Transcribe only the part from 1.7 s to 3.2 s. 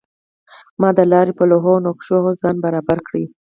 او نقشو ځان برابر کړ.